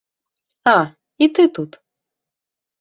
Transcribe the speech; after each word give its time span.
А, 0.71 0.73
і 1.25 1.29
ты 1.37 1.47
тут! 1.61 1.71